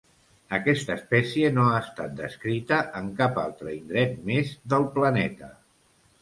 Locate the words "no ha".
1.57-1.75